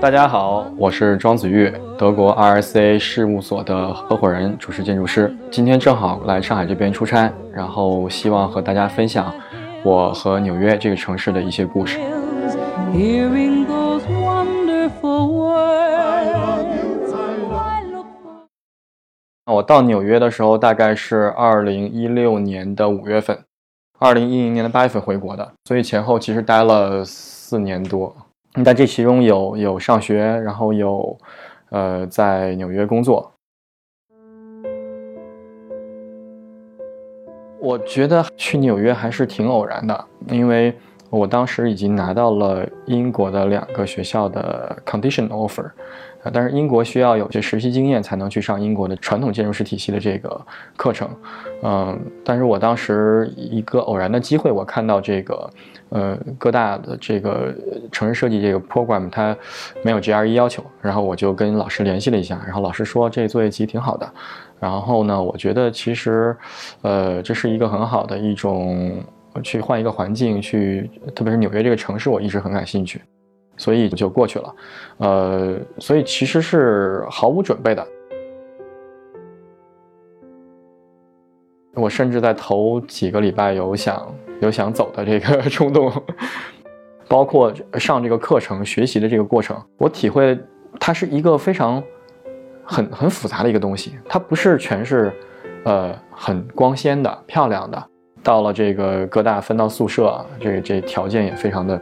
[0.00, 5.32] 大家好，我是庄子玉，德国 RSA 事务所的合伙人、主持建筑师。
[5.50, 9.32] 今天正好来上海这边出差，然后希望和大家分享
[9.84, 11.98] 我和纽约这个城市的一些故事。
[19.46, 23.38] 我到纽约的时候大概是二零一六年的五月份，
[24.02, 28.12] 二零一零年的八月份回国的，所以前后其实待了四年多。
[28.64, 31.16] 但这其中有有上学，然后有，
[31.70, 33.32] 呃，在纽约工作。
[37.60, 40.76] 我觉得去纽约还是挺偶然的，因为
[41.18, 45.70] 我当时已经拿到了英国的两个学校的 condition offer。
[46.22, 50.40] 啊，但是英国需要有些实习经验才能去上英国的传统建筑师体系的这个
[50.76, 51.10] 课程，
[51.64, 55.50] 嗯，但是我当时一个偶然的机会，我看到这个，
[55.88, 57.52] 呃，各大的这个
[57.90, 59.36] 城市设计这个 program 它
[59.82, 64.08] 没有 GRE 要求，然后我就跟老师联系了一下，然后老师说这作业集挺好的，
[64.60, 66.36] 然后呢，我觉得其实，
[66.82, 69.02] 呃，这是一个很好的一种
[69.42, 73.00] 去换一个环境去，特别是纽约这个城市，我一直很感兴趣。
[73.58, 74.54] 所以就过去了，
[74.96, 77.86] 呃，所以其实是毫无准备的。
[81.74, 85.92] 我甚至在头几个礼拜有想有想走的这个 冲动，
[87.06, 90.36] 包括上这个课程学习的这个过程，我体会
[90.80, 91.80] 它是一个非常
[92.64, 95.12] 很很复杂的一个东西，它不是全是
[95.64, 97.91] 呃很光鲜的漂亮的。
[98.22, 101.80] 到了这个各大分到宿舍，这这条件也非常的。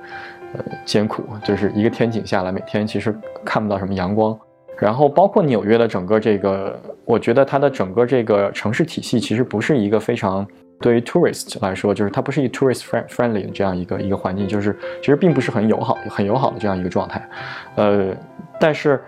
[0.53, 4.37] 呃，艰苦就是一个天井下来，每天其实看不到什么阳光。
[4.77, 10.45] 然后包括纽约的整个这个，我觉得它的整个这个城市体系其实不是一个非常
[10.81, 17.25] 对于 tourist 来说，就是它不是一 tourist friendly 的这样一个一个环境，就是其实并不是很友好、很友好的这样一个状态。
[17.77, 18.13] 呃，
[18.59, 19.01] 但是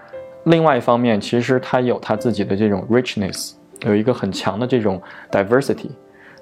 [0.44, 5.90] 另外一方面，其实它有它自己的这种 richness，有一个很强的这种 diversity。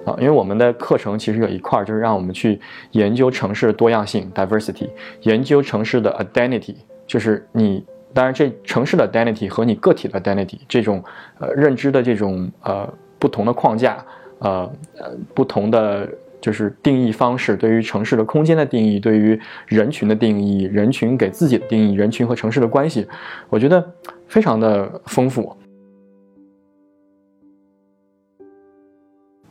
[0.04, 2.58] 啊，因为我们的课程其实有一块，就是让我们去
[2.92, 4.88] 研究城市的多样性 （diversity），
[5.22, 6.74] 研究城市的 identity，
[7.06, 7.84] 就是你
[8.14, 11.04] 当然这城市的 identity 和你个体的 identity 这种
[11.38, 14.02] 呃认知的这种呃不同的框架，
[14.38, 16.08] 呃呃不同的
[16.40, 23.06] 就是定义方式，对于城市的空间的定义，对于人群的定义，人群给自己的定义，人群和城市的关系，
[23.50, 23.86] 我觉得
[24.26, 25.54] 非常的丰富。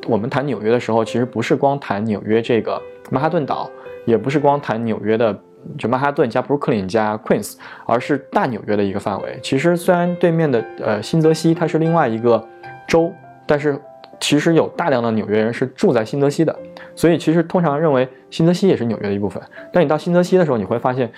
[0.08, 3.70] 我们谈纽约的时候，其实不是光谈纽约这个曼哈顿岛，
[4.06, 5.38] 也不是光谈纽约的
[5.78, 7.56] 就曼哈顿加布鲁克林加 Queens，
[7.86, 9.38] 而是大纽约的一个范围。
[9.44, 12.44] 其实虽然对面的呃新泽西它是另外一个
[12.88, 13.12] 州，
[13.46, 13.80] 但是
[14.20, 16.58] 其实有大量的纽约人是住在新泽西的，
[16.96, 19.42] 所以其实通常认为新泽西也是纽约的一部分。
[19.72, 21.12] 但你到新泽西的时候，你会发现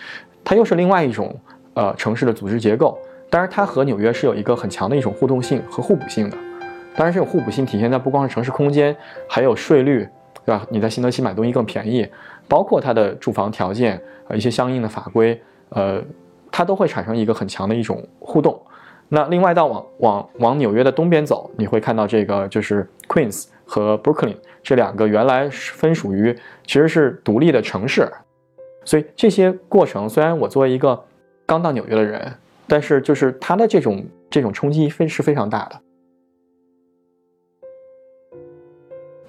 [0.43, 1.39] 它又是另外一种
[1.75, 2.97] 呃城市的组织结构，
[3.29, 6.37] 当然它和纽约是有一个很强的一种互动性和互补性的。
[6.95, 8.95] 当然，这种互补性体现在不光是城市空间，
[9.27, 10.07] 还有税率，
[10.45, 10.65] 对吧？
[10.69, 12.07] 你在新泽西买东西更便宜，
[12.47, 16.03] 包括它的住房条件，呃，一些相应的法规，呃，
[16.51, 18.61] 它都会产生一个很强的一种互动。
[19.07, 28.09] 那另外，到往往往纽约的东边走，你会看到这个就是 Queens 和 Brooklyn 这两个原来是分属于其实是独立的城市。
[28.85, 31.01] 所以这些过程，虽然我作为一个
[31.45, 32.33] 刚到纽约的人，
[32.67, 35.79] 但是就是它的这种这种冲击非是非常大的。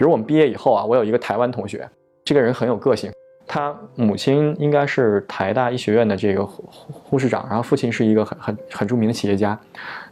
[0.02, 1.88] 比如我们毕业以后啊，我有一个台湾同学，
[2.24, 3.12] 这个人很有个性。
[3.46, 9.56] 他母亲应该是台大医学院的这个护护士长，然后父亲是一个很很很著名的企业家。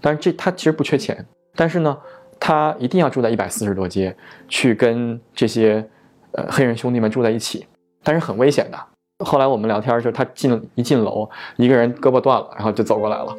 [0.01, 1.99] 但是这他其实不缺钱，但是呢，
[2.39, 5.85] 他一定要住在一百四十多街，去跟这些
[6.35, 7.67] 呃黑人兄弟们住在一起，
[8.05, 8.79] 但是很危险的。
[9.25, 13.37] 后来我们聊天就他进一进楼，一个人胳膊断了，然后就走过来了，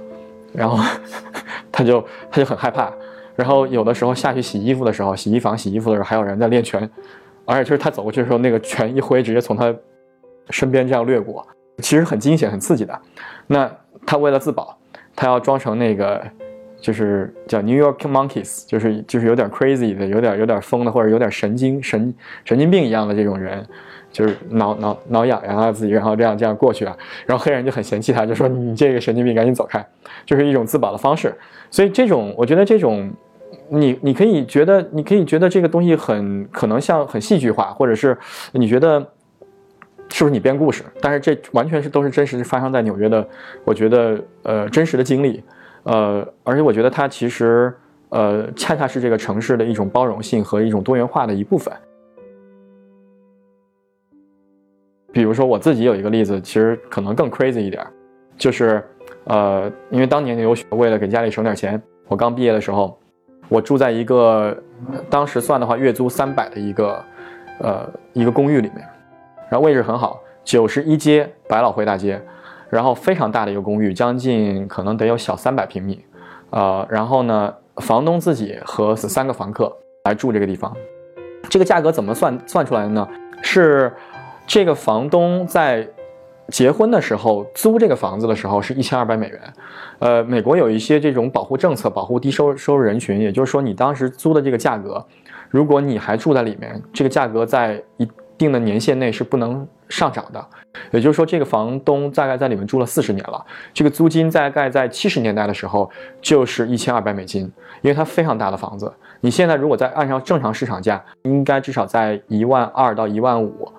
[0.51, 0.77] 然后
[1.71, 2.91] 他就他就很害怕。
[3.35, 6.89] 然后有的时候下去洗衣服的时候，洗衣房洗衣服的时候还有人在练拳，
[7.45, 9.73] 而且就是他走过去的时候，那个拳一挥，直接从他
[10.49, 11.47] 身边这样掠过，
[11.77, 12.99] 其实很惊险、很刺激的。
[13.47, 13.71] 那
[14.05, 14.77] 他为了自保，
[15.15, 16.21] 他要装成那个
[16.79, 22.13] 就是叫 New York Monkeys，就是就是有点 crazy 的、有点有点疯的，或者有点神经神
[22.43, 23.65] 神经病一样的这种人，
[24.11, 26.95] 就是挠挠挠痒痒啊自己，然后这样这样过去啊。
[27.25, 29.85] 然后黑人就很嫌弃他，就说你这个神经病，赶紧走开，
[30.25, 31.33] 就是一种自保的方式。
[31.69, 33.11] 所以这种，我觉得这种。
[33.73, 38.17] 你你可以觉得，你可以觉得这个东西很可能像很戏剧化，或者是
[38.51, 38.99] 你觉得
[40.09, 40.83] 是不是你编故事？
[41.01, 43.25] 但是这完全是都是真实发生在纽约的，
[43.63, 45.41] 我觉得呃真实的经历，
[45.83, 47.73] 呃，而且我觉得它其实
[48.09, 51.73] 呃恰恰是这个城市的一种包容性和一种多元化的一部分。
[55.11, 57.85] 比如说我自己有一个例子，其实可能更 crazy 一点，
[58.37, 58.83] 就是
[59.25, 62.97] 呃，因为当年留学，为了给家里省点钱，我刚毕业的时候，
[63.49, 64.55] 我住在一个
[65.09, 67.03] 当时算的话月租三百的一个
[67.59, 68.87] 呃一个公寓里面，
[69.49, 72.21] 然后位置很好，九十一街百老汇大街，
[72.69, 76.03] 然后非常大的一个公寓，将近可能得有小三百平米，
[76.51, 79.75] 呃，然后呢，房东自己和三个房客
[80.05, 80.73] 来住这个地方，
[81.49, 83.07] 这个价格怎么算算出来的呢？
[83.43, 83.91] 是
[84.51, 85.87] 这个房东在。
[86.49, 89.53] 结婚的时候租这个房子的时候是一千二百美元，
[89.99, 95.01] 呃，美国有一些这种保护政策，保护低收收入人群，也就是说你当时租的这个价格，
[95.49, 98.05] 如果你还住在里面，这个价格在一
[98.37, 100.45] 定的年限内是不能上涨的。
[100.91, 105.89] 也就是说，这个房东大概在里面住了四十年了，这个租金大概在七十年代的时候
[106.21, 107.43] 就是一千二百美金，
[107.81, 113.71] 因为它非常大的房子，你现在如果在按照正常市场价，应该至少在一万二到一万五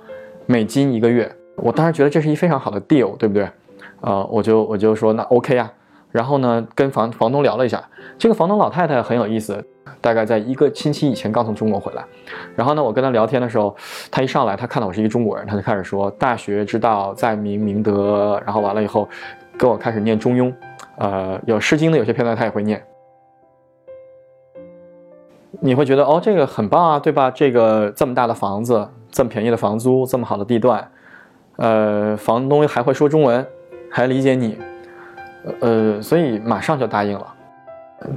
[0.52, 1.34] 美金一个月。
[1.56, 3.49] 我当时觉得这是一非常好的 deal，对不对？
[4.02, 5.72] 呃，我就我就说那 OK 啊。
[6.10, 7.82] 然后呢，跟房房东聊了一下，
[8.19, 9.64] 这个房东老太太很有意思，
[10.02, 12.04] 大概在一个星期以前刚从中国回来。
[12.54, 13.75] 然后呢，我跟她聊天的时候，
[14.10, 18.38] 她一上来，她看到我是一个中国人，她就开始说大学之道在明明德。
[18.44, 19.08] 然后完了以后，
[19.56, 20.50] 跟我开始念《中庸》，
[20.98, 22.82] 呃，有《诗经》的有些片段她也会念。
[25.64, 27.31] 你会觉得哦，这个很棒啊，对吧？
[27.31, 30.91] 这个这么大的房子，这么便宜的房租，这么好的地段。
[31.55, 33.47] 呃，房东还会说中文，
[33.88, 34.59] 还理解你，
[35.61, 37.35] 呃，所以马上就答应了。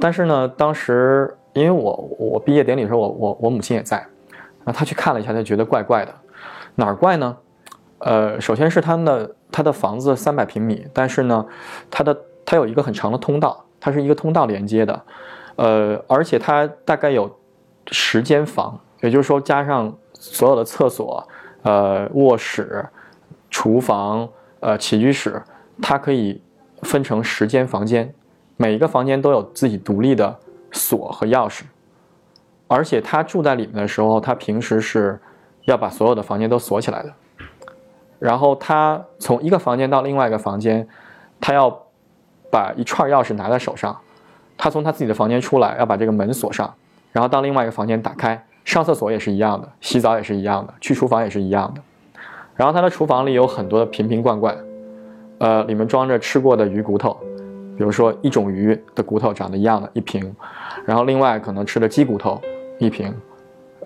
[0.02, 3.98] 但是呢，当时因为我我毕业典礼的时候，我我我母亲也在，
[4.64, 6.12] 然后她去看了一下，她觉得怪怪的，
[6.74, 7.38] 哪儿怪呢？
[8.00, 11.46] 呃，首先是他们的他的房子三百平米，但是呢，
[11.92, 15.00] 他的他有一个很长的通道，它是一个通道连接的，
[15.56, 17.40] 呃，而且它大概有
[17.92, 21.28] 十间房，也就是说加上所有的厕所，
[21.64, 22.86] 呃，卧室。
[23.52, 24.28] 厨房，
[24.60, 25.42] 呃，起居室，
[25.82, 26.42] 它可以
[26.82, 28.14] 分成十间房间，
[28.58, 30.38] 每一个房间都有自己独立的
[30.74, 31.62] 锁和钥匙，
[32.68, 35.18] 而且他住在里面的时候，他平时是
[35.68, 37.14] 要把所有的房间都锁起来的。
[38.20, 40.86] 然后他从一个房间到另外一个房间，
[41.40, 41.70] 他要
[42.52, 43.98] 把一串钥匙拿在手上，
[44.58, 46.74] 他从他自己的房间出来要把这个门锁上，
[47.12, 51.82] 然后到另外一个房间打开，上厕所也是一样的，洗澡也是一样的，去厨房也是一样的。
[52.56, 54.58] 然后他的厨房里有很多的瓶瓶罐罐，
[55.40, 57.18] 呃，里面装着吃过的鱼骨头，
[57.78, 60.34] 比如说一种鱼的骨头长得一样的一瓶，
[60.86, 62.40] 然后另外可能吃的鸡骨头
[62.80, 63.14] 一瓶，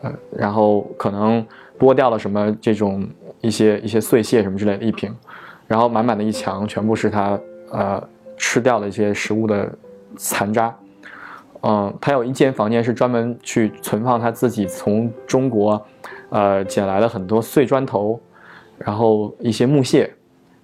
[0.01, 1.44] 呃，然后可能
[1.80, 3.07] 剥掉了什么这种
[3.42, 5.12] 一些一些碎屑什么之类的一瓶，
[5.68, 7.39] 然后满满的一墙全部是他
[7.71, 8.01] 呃
[8.38, 9.68] 吃掉的一些食物的
[10.18, 10.76] 残渣，
[11.62, 15.86] 嗯，他有一间房间是专门去存放他自己从中国，
[16.30, 18.20] 呃捡来的很多碎砖头。
[18.78, 20.10] 然后一些木屑，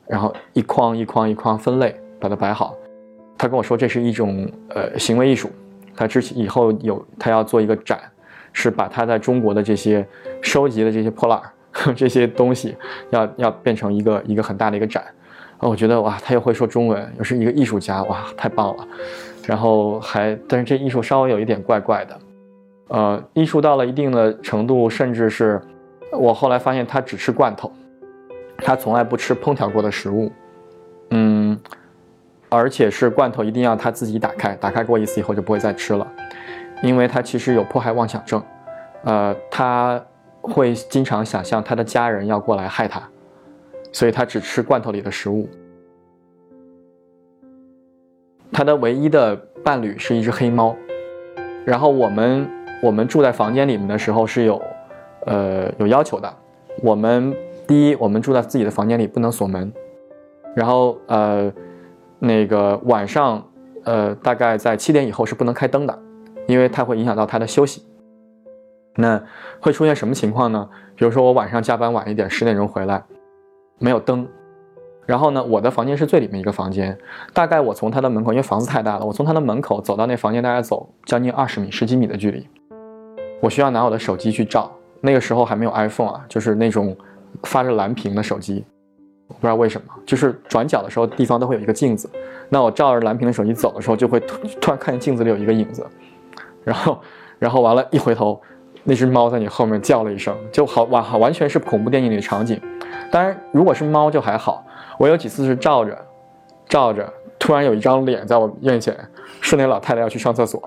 [0.07, 2.73] 然后一筐一筐一筐分类，把它摆好。
[3.37, 5.51] 他跟我说这是一种呃行为艺术，
[5.93, 7.99] 他之前以后有他要做一个展，
[8.53, 10.07] 是把他在中国的这些
[10.41, 12.77] 收集的这些破烂儿 这些东西，
[13.09, 15.03] 要要变成一个一个很大的一个展。
[15.57, 18.87] 啊，我觉得哇，他又会说中文，又是一个艺术家，哇，太棒了。
[19.45, 22.19] 然后还，但是这艺术稍微有一点怪怪的，
[22.87, 25.61] 呃，艺术到了一定的程度，甚至是
[26.11, 27.71] 我后来发现他只吃罐头。
[28.57, 30.31] 他从来不吃烹调过的食物，
[31.09, 31.59] 嗯，
[32.47, 36.07] 而且是罐头一定要他自己打开，打开过一次以后就不会再吃了，
[36.81, 38.41] 因为他其实有迫害妄想症，
[39.03, 40.01] 呃，他
[40.39, 43.03] 会经常想象他的家人要过来害他，
[43.91, 45.49] 所以他只吃罐头里的食物。
[48.55, 49.35] 他的唯一的
[49.65, 50.73] 伴侣是一只黑猫，
[51.65, 52.49] 然后我们
[52.81, 54.61] 我们住在房间里面的时候是有，
[55.25, 56.33] 呃，有要求的，
[56.81, 57.35] 我们。
[57.67, 59.73] 第一，我们住在自己的房间里，不能锁门。
[60.55, 61.51] 然后，呃，
[62.19, 63.43] 那个晚上，
[63.83, 65.99] 呃，大概在七点以后是不能开灯的，
[66.47, 67.83] 因为它会影响到他的休息。
[68.95, 69.21] 那
[69.59, 70.69] 会出现什么情况呢？
[70.95, 73.03] 比如说我晚上加班晚一点，十点钟回来，
[73.79, 74.25] 没有灯。
[75.05, 76.97] 然后呢，我的房间是最里面一个房间，
[77.33, 82.47] 大概我从他的门口，因为房子太大了，我从他的门口走到那房间，大概走将近二十米、十几米的距离。
[83.41, 84.71] 我需要拿我的手机去照，
[85.01, 86.95] 那个时候还没有 iPhone 啊，就是那种。
[87.43, 88.63] 发着蓝屏的手机，
[89.27, 92.09] 我不知道为什么，就是转角的时候地方都会有一个镜子，
[92.47, 95.85] 那我照着蓝屏的手机走的时候，就会突突然看见镜子里有一个影子，
[96.63, 96.97] 然后，
[97.37, 98.41] 然后完了，一回头，
[98.85, 102.57] 那只猫在你后面叫了一声，就好完完全是恐怖电影里的场景。
[103.11, 104.65] 当然，如果是猫就还好，
[104.97, 105.97] 我有几次是照着，
[106.67, 108.97] 照着，突然有一张脸在我面前，
[109.41, 110.61] 是那老太太要去上厕所，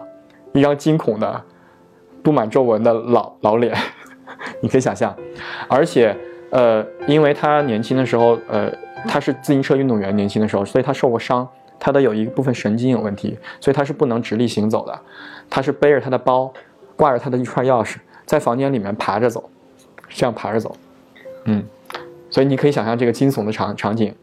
[0.52, 1.42] 一张惊恐的、
[2.23, 3.76] 布满皱纹的老老脸。
[4.61, 5.14] 你可以想象，
[5.68, 6.16] 而且
[6.50, 8.70] 呃，因为他年轻的时候，呃，
[9.08, 14.97] 他是自行车运动员，年轻的时候，所以他受过伤，他的有一部分神经有问题，所以他是不能直立行走的，
[15.50, 16.52] 他是背着他的包，
[16.94, 19.50] 挂着他的一串钥匙，在房间里面爬着走，
[20.08, 20.76] 这样爬着走，
[21.44, 21.64] 嗯，
[22.38, 24.14] 所以你可以想象这个惊悚的场场景。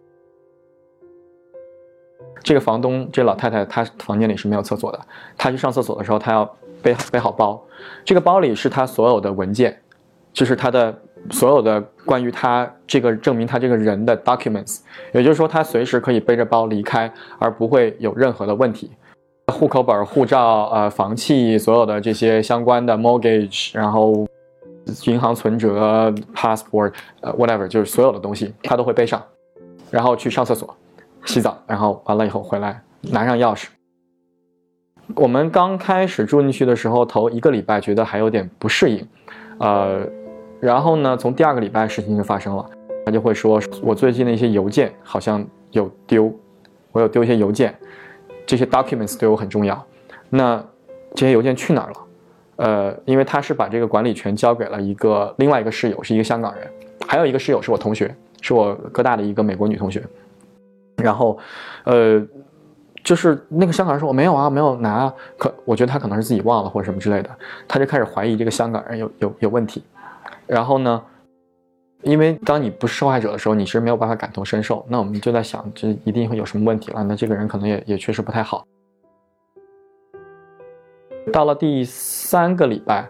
[2.42, 5.00] 这个房东，这老太太，她房间里是没有厕所的。
[5.38, 6.46] 她去上厕所的时候，她要
[6.82, 7.62] 背背好包，
[8.06, 9.78] 这个包里是她所有的文件，
[10.32, 10.98] 就是她的
[11.30, 14.80] 所有的关于她这个证明她这个人的 documents。
[15.12, 18.92] 也就是说，她随时可以背着包离开，而不会有任何的问题。
[19.52, 24.26] 户口本、护照、呃，房契，所有的这些相关的 mortgage，然后
[25.06, 29.24] 银行存折、passport，呃，whatever，就是所有的东西，他都会背上，
[29.92, 30.76] 然后去上厕所。
[31.26, 33.66] 洗澡，然后完了以后回来拿上钥匙。
[35.16, 39.08] 我们刚开始住进去的时候，头一个礼拜觉得还有点不适应，
[39.58, 40.08] 呃，
[40.60, 42.70] 然后呢，从第二个礼拜事情就发生了，
[43.04, 46.32] 他就会说，我最近的一些邮件好像有丢，
[46.92, 47.76] 我有丢一些邮件，
[48.46, 49.84] 这些 documents 对我很重要。
[50.30, 50.64] 那
[51.16, 52.05] 这些邮件去哪儿了？
[52.58, 56.68] 呃，因为他是把这个管理权交给了一个另外一个室友，是一个香港人，
[57.08, 60.04] 还有一个室友是我同学，是我哥大的一个美国女同学。
[60.98, 61.38] 然后，
[61.84, 62.26] 呃，
[63.04, 67.30] 就是那个香港人说我没有啊，没有拿，可我觉得他可能是自己忘了或者什么之类的，
[67.68, 69.84] 他就开始怀疑这个香港人有有有问题。
[70.48, 71.04] 然后呢，
[72.04, 74.86] 因为当你不是受害者的时候，你是没有办法感同身受。
[74.88, 77.04] 那我们就在想，这一定会有什么问题了。
[77.04, 78.66] 那这个人可能也也确实不太好。
[81.32, 83.08] 到了第三个礼拜，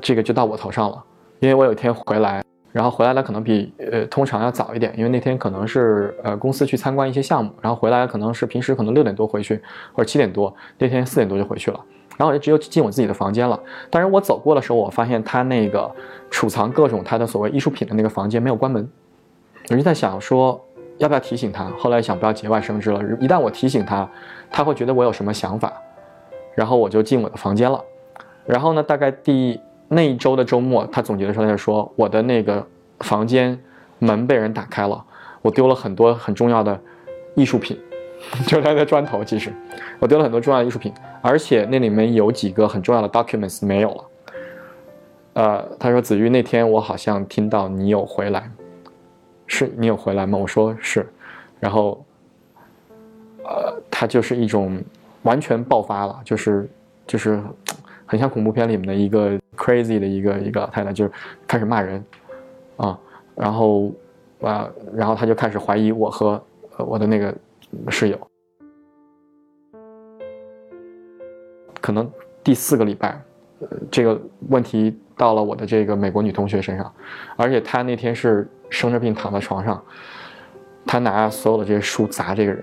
[0.00, 1.04] 这个就到我头上了，
[1.40, 2.42] 因为我有一天回来。
[2.72, 9.60] 然后回来的可能比呃通常要早一点，因为那天可能是呃公司去参观一些项目，然后回来可能是平时可能六点多回去
[9.92, 11.78] 或者七点多，那天四点多就回去了，
[12.16, 13.60] 然后我就只有进我自己的房间了。
[13.90, 15.94] 但是我走过的时候，我发现他那个
[16.30, 18.88] 储藏各种他的所谓艺术品的那个房间没有关门，
[19.68, 20.58] 我就在想说
[20.96, 24.08] 要不要提醒他，后来想不要节外生枝了，一旦我提醒他，
[24.50, 25.70] 他会觉得我有什么想法，
[26.54, 27.82] 然后我就进我的房间了，
[28.46, 29.60] 然后呢，大概第。
[29.94, 32.66] 那一周的周末，他总结的时候，他就说：“我的那个
[33.00, 33.62] 房间
[33.98, 35.04] 门被人打开了，
[35.42, 36.80] 我丢了很多很重要的
[37.34, 37.78] 艺术品，
[38.48, 39.22] 就是他的砖头。
[39.22, 39.52] 其实
[39.98, 40.90] 我丢了很多重要的艺术品，
[41.20, 44.04] 而且那里面有几个很重要的 documents 没有了。”
[45.34, 48.50] 呃，他说：“子玉，那天我好像听到你有回来，
[49.46, 51.06] 是你有回来吗？”我说：“是。”
[51.60, 52.02] 然后，
[53.44, 54.82] 呃，他就是一种
[55.22, 56.68] 完全爆发了，就是
[57.06, 57.42] 就是。
[58.04, 61.10] 很像恐怖片里面的一个 crazy 的一个一个老太太，就是
[61.46, 62.04] 开始骂人，
[62.76, 62.98] 啊，
[63.34, 63.90] 然后
[64.42, 66.44] 啊，然后他就开始怀疑我和
[66.76, 67.34] 我的那个
[67.88, 68.28] 室友。
[71.80, 72.10] 可能
[72.44, 73.18] 第四个礼拜，
[73.90, 76.92] 这个问题到了我的这个美国女同学身上，
[77.34, 79.82] 而且她那天是生着病躺在床上，
[80.84, 82.62] 她拿所有的这些书砸这个人，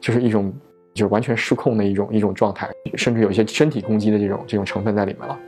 [0.00, 0.52] 就是一种。
[0.96, 5.38] 就是完全失控的一种一种状态，甚至有一些身体攻击的这种这种成分在里面了，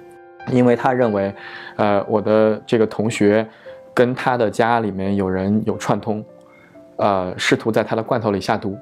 [0.52, 1.34] 因为他认为，
[1.76, 3.48] 呃，我的这个同学
[3.94, 6.22] 跟他的家里面有人有串通，
[6.96, 8.76] 呃，试图在他的罐头里下毒，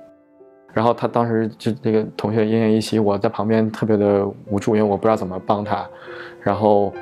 [0.72, 5.88] 然后他当时就这个同学奄奄一息，我在旁边特别的无助，因为我不知道怎么帮他，
[6.42, 6.92] 然后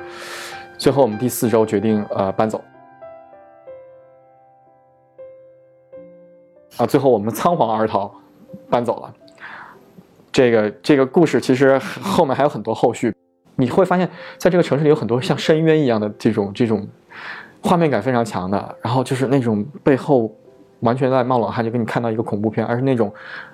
[0.77, 2.61] 最后我们第四周决定呃搬走，
[6.77, 8.13] 啊，最后我们仓皇而逃，
[8.69, 9.11] 搬走了。
[10.35, 13.15] 这个这个故事其实后面还有很多后续，
[13.55, 14.05] 你会发现
[14.37, 16.85] 在这个城市里有很多像深渊一样的这种这种
[17.63, 20.29] 画面感非常强的，然后就是那种背后
[20.81, 23.13] 完全在冒冷汗，就给你看到一个恐怖片，而是那种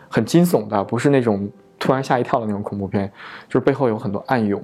[0.09, 1.47] 很惊悚的，不是那种
[1.77, 3.11] 突然吓一跳的那种恐怖片，
[3.47, 4.59] 就是背后有很多暗涌。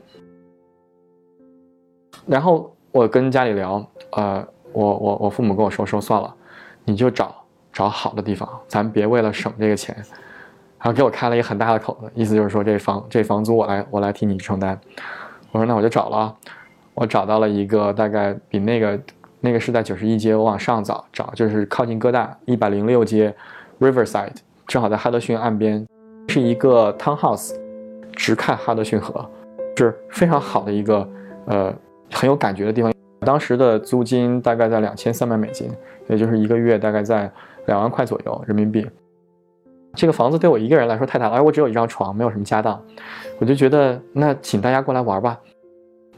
[2.26, 4.44] 然后我跟家里聊，呃，
[4.74, 6.34] 我我我父母跟我说说算了，
[6.84, 7.36] 你就找
[7.72, 9.96] 找好的地方，咱别为了省这个钱。
[10.80, 14.80] 然后给我开了一个很大的口子，意思就是说这房这房租我来我来替你承担。
[15.52, 16.36] 我说那我就找了，
[16.94, 19.00] 我找到了一个大概比那个
[19.40, 23.34] 那个是在九十一街，我往上找找就是靠近哥大一百零六街
[23.80, 24.36] ，Riverside，
[24.68, 25.86] 正好在哈德逊岸边，
[26.28, 27.56] 是一个 townhouse，
[28.14, 29.28] 直看哈德逊河，
[29.78, 31.10] 是非常好的一个
[31.46, 31.74] 呃
[32.12, 32.94] 很有感觉的地方。
[33.22, 35.72] 当时的租金大概在两千三百美金，
[36.08, 37.32] 也就是一个月大概在
[37.66, 38.88] 两万块左右人民币。
[39.96, 42.80] 这个房子对我一个人来说太大了，而我只有一张床，没有什么家当，
[43.40, 45.38] 我就觉得那请大家过来玩吧。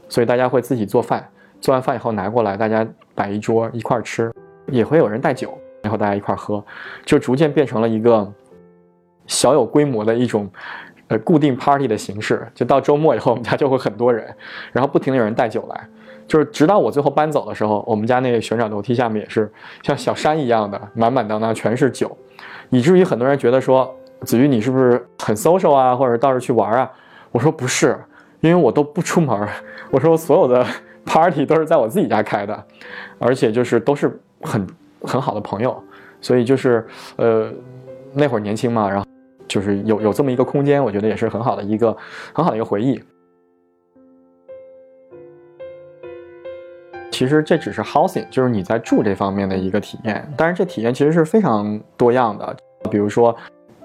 [0.08, 1.26] 所以大家会自己做饭，
[1.60, 4.32] 做完饭以后拿过来，大家摆一桌一块吃，
[4.66, 6.62] 也会有人带酒，然后大家一块喝，
[7.04, 8.30] 就逐渐变成了一个
[9.26, 10.50] 小有规模的一种
[11.06, 12.44] 呃固定 party 的形式。
[12.54, 14.34] 就到周末以后，我们家就会很多人，
[14.72, 15.88] 然后不停的有人带酒来，
[16.26, 19.50] 就是直到我最后搬走的时候，我们家那个旋转楼梯下面也是
[19.82, 22.18] 像小山一样的满满当当全是酒，
[22.70, 26.90] 以至于很多人觉得说子瑜你是不是很 social 啊，或者到处去玩啊？
[27.32, 27.98] 我说不是，
[28.40, 29.48] 因为我都不出门，
[29.90, 30.66] 我说所有的
[31.04, 32.64] party 都是在我自己家开的，
[33.18, 34.66] 而且就是都是很
[35.02, 35.82] 很好的朋友，
[36.20, 37.50] 所以就是呃
[38.12, 39.06] 那会儿年轻嘛，然后
[39.46, 41.96] 就是有有这么一个空间，我觉得也是很好的一个
[42.32, 43.00] 很好的一个回忆。
[47.20, 50.26] 其实这只是 housing，就是你在住这方面的一个体验。
[50.38, 52.56] 但是这体验其实是非常多样的，
[52.90, 53.36] 比如说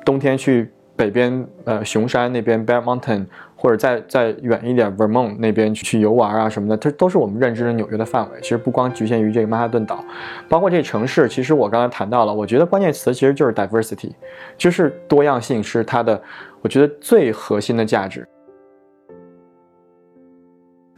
[0.06, 3.26] 冬天去北边，呃，熊山那边 Bear Mountain，
[3.58, 8.40] 或者再再远一点 Vermont 那边去游玩啊什么的，这都是我们认知的纽约的范围。
[8.40, 10.02] 其实不光局限于这个曼哈顿岛，
[10.48, 11.28] 包括这城市。
[11.28, 14.14] 其实我刚才谈到了，我觉得关键词其实就是 diversity，
[14.58, 16.24] 就是多样性是它的，
[16.62, 18.26] 我觉得最核心的价值。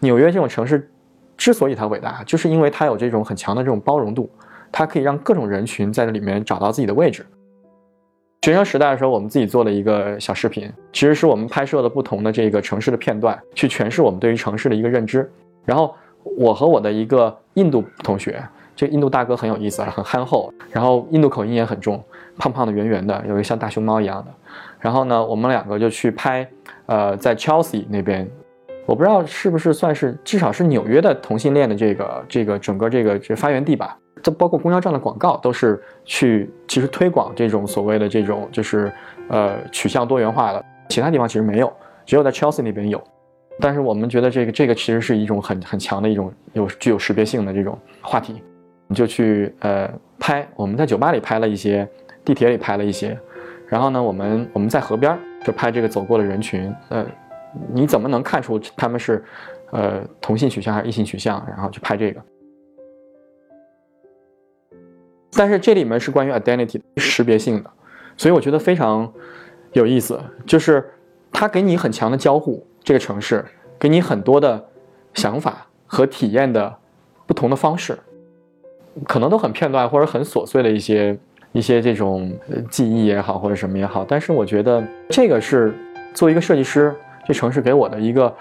[0.02, 0.88] 纽约这种城市。
[1.38, 4.30] 之所以它伟大，就是因为它有这种很强的这种包容度，
[4.72, 7.26] 它可以让各种人群在这里面找到自己的位置。
[8.42, 15.30] 学生时代的时候，我们自己做了一个小视频，其实是我们拍摄了不同的这个城市的片段，去诠释我们对于城市的一个认知。
[15.66, 18.42] 然后我和我的一个印度同学，
[18.76, 22.02] 这印度大哥很有意思，很憨厚，然后印度口音也很重，
[22.38, 24.34] 胖胖的、圆圆的，有一个像大熊猫一样的。
[24.80, 26.50] 然后呢，我们两个就去拍，
[26.86, 28.28] 呃，在 Chelsea 那边。
[28.88, 33.98] 我不知道是不是算是至少是纽约的同性恋的这个这个整个这个这发源地吧？
[34.24, 38.90] 这包括公交站的广告都是去其实推广这种所谓的这种就是
[39.28, 41.72] 呃取向多元化的，其他地方其实没有，
[42.06, 43.04] 只有在 Chelsea 那边有。
[43.60, 48.42] 但是我们觉得这个这个其实是一种很很强的一种有具有识别性的这种话题，
[48.88, 51.86] 你就去呃拍，我们在酒吧里拍了一些，
[52.24, 53.20] 地铁里拍了一些，
[53.68, 57.06] 然后呢，我们我们在河边就拍这个走过的人群，呃。
[57.74, 59.24] 你怎么能看出他们是，
[59.72, 61.44] 呃，同性取向还是异性取向？
[61.48, 62.22] 然后去拍这个。
[65.32, 67.70] 但是这里面是关于 identity 识别性的，
[68.16, 69.12] 所以我觉得非常
[69.74, 70.84] 有意思，就是
[71.32, 73.46] 它给你很强的交互，这个城市
[73.78, 74.66] 给你很多的
[75.14, 76.76] 想法和体验的
[77.26, 77.98] 不同的方式，
[79.06, 81.18] 可能都很片段或者很琐碎的一些
[81.52, 82.36] 一些这种
[82.72, 85.74] 记忆也好或者什么也好，但是我觉得这个是
[86.14, 86.96] 作为一个设计师。
[87.28, 88.34] 这城市给我的一个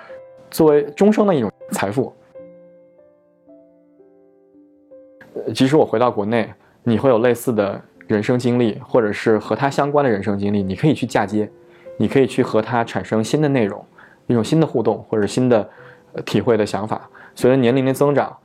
[0.49, 2.14] 作为终生的一种财富。
[5.53, 6.49] 即使我回到国内，
[6.85, 11.51] 你会有类似的人生经历，或者是和他相关的人生经历，你可以去嫁接，
[11.96, 13.85] 你可以去和他产生新的内容，
[14.29, 15.68] 一种新的互动或者新的
[16.25, 17.11] 体会的想法。
[17.35, 18.37] 随着年龄的增长，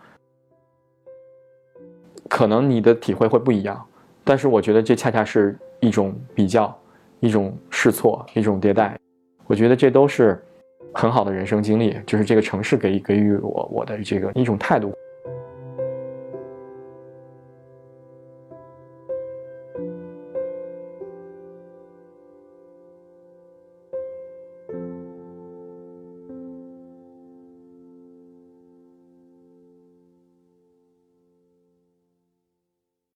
[2.27, 3.79] 可能你的体会会不一样，
[4.23, 6.75] 但是我觉得这恰恰是一种比较，
[7.19, 8.97] 一种试错，一种迭代。
[9.51, 10.41] 我觉得这都是
[10.93, 14.93] 很好的人生经历，就是这个城市给予给予我我的这个一种态度。